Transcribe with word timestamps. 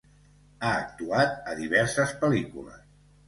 Ha 0.61 0.69
actuat 0.85 1.37
a 1.51 1.53
diverses 1.59 2.13
pel·lícules. 2.25 2.83